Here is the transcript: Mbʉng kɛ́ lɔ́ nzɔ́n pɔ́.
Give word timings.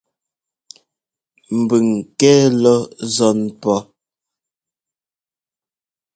Mbʉng 1.59 1.91
kɛ́ 2.19 2.37
lɔ́ 2.61 2.79
nzɔ́n 3.05 3.37
pɔ́. 3.61 3.77